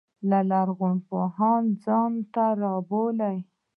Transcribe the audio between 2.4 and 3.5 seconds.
رابولي.